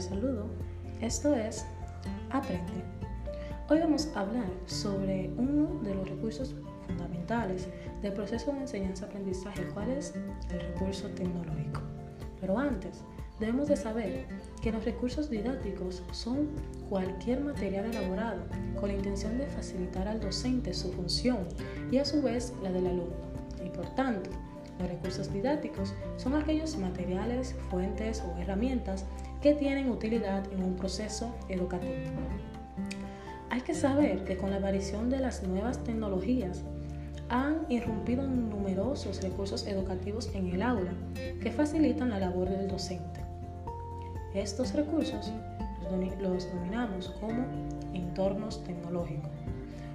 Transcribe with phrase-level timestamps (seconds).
[0.00, 0.46] Saludo.
[1.00, 1.66] Esto es
[2.30, 2.84] Aprende.
[3.68, 6.54] Hoy vamos a hablar sobre uno de los recursos
[6.86, 7.66] fundamentales
[8.00, 10.14] del proceso de enseñanza-aprendizaje, cuál es
[10.50, 11.80] el recurso tecnológico.
[12.40, 13.02] Pero antes,
[13.40, 14.26] debemos de saber
[14.62, 16.48] que los recursos didácticos son
[16.88, 18.42] cualquier material elaborado
[18.78, 21.38] con la intención de facilitar al docente su función
[21.90, 23.16] y a su vez la del alumno.
[23.64, 24.30] Y por tanto,
[24.78, 29.04] los recursos didácticos son aquellos materiales, fuentes o herramientas
[29.40, 31.94] que tienen utilidad en un proceso educativo.
[33.50, 36.62] Hay que saber que con la aparición de las nuevas tecnologías
[37.28, 40.92] han irrumpido numerosos recursos educativos en el aula
[41.40, 43.20] que facilitan la labor del docente.
[44.34, 45.32] Estos recursos
[46.20, 47.44] los denominamos como
[47.94, 49.30] entornos tecnológicos,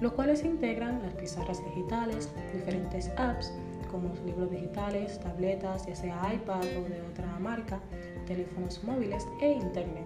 [0.00, 3.52] los cuales integran las pizarras digitales, diferentes apps,
[3.90, 7.80] como libros digitales, tabletas, ya sea iPad o de otra marca,
[8.26, 10.04] teléfonos móviles e Internet.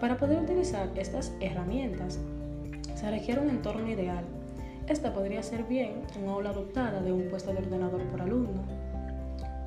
[0.00, 2.18] Para poder utilizar estas herramientas
[2.94, 4.24] se requiere un entorno ideal.
[4.88, 8.62] Esta podría ser bien un aula adoptada de un puesto de ordenador por alumno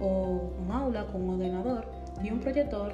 [0.01, 1.85] o un aula con un ordenador
[2.23, 2.93] y un proyector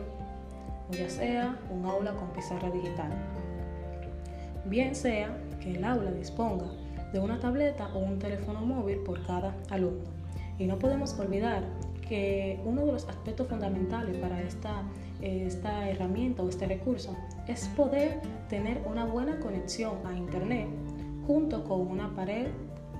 [0.90, 3.12] o ya sea un aula con pizarra digital.
[4.66, 6.68] Bien sea que el aula disponga
[7.12, 10.10] de una tableta o un teléfono móvil por cada alumno.
[10.60, 11.64] Y no podemos olvidar
[12.12, 14.84] que uno de los aspectos fundamentales para esta,
[15.22, 17.16] esta herramienta o este recurso
[17.48, 20.68] es poder tener una buena conexión a Internet
[21.26, 22.48] junto con una pared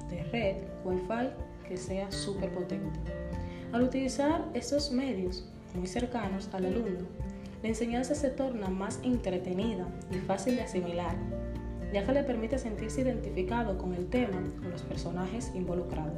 [0.10, 1.28] de red Wi-Fi
[1.68, 2.98] que sea súper potente.
[3.74, 7.06] Al utilizar estos medios muy cercanos al alumno,
[7.62, 11.18] la enseñanza se torna más entretenida y fácil de asimilar,
[11.92, 16.14] ya que le permite sentirse identificado con el tema o los personajes involucrados.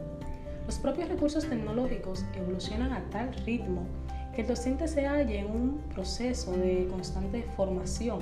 [0.65, 3.83] Los propios recursos tecnológicos evolucionan a tal ritmo
[4.33, 8.21] que el docente se halle en un proceso de constante formación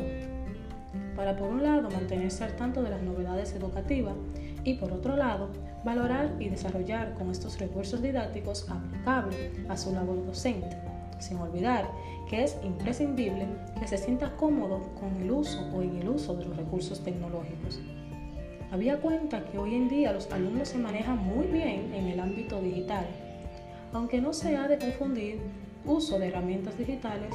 [1.16, 4.16] para por un lado mantenerse al tanto de las novedades educativas
[4.64, 5.50] y por otro lado
[5.84, 10.78] valorar y desarrollar con estos recursos didácticos aplicables a su labor docente,
[11.20, 11.90] sin olvidar
[12.30, 13.48] que es imprescindible
[13.80, 17.80] que se sienta cómodo con el uso o en el uso de los recursos tecnológicos.
[18.72, 22.62] Había cuenta que hoy en día los alumnos se manejan muy bien en el ámbito
[22.62, 23.06] digital,
[23.92, 25.40] aunque no se ha de confundir
[25.86, 27.34] uso de herramientas digitales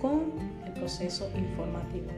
[0.00, 0.32] con
[0.64, 2.08] el proceso informativo.